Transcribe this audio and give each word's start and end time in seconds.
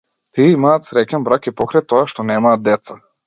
Тие 0.37 0.45
имаат 0.53 0.87
среќен 0.87 1.27
брак, 1.27 1.45
и 1.51 1.55
покрај 1.63 1.85
тоа 1.93 2.01
што 2.13 2.27
немаат 2.33 2.65
деца. 2.71 3.01